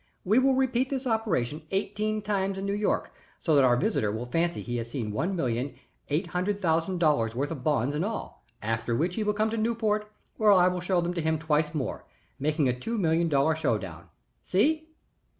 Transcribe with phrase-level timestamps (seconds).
[0.25, 4.25] We will repeat this operation eighteen times in New York so that our visitor will
[4.25, 5.75] fancy he has seen one million
[6.09, 9.57] eight hundred thousand dollars' worth of bonds in all, after which he will come to
[9.57, 12.03] Newport, where I will show them to him twice more
[12.39, 14.09] making a two million dollar show down.
[14.41, 14.87] See?"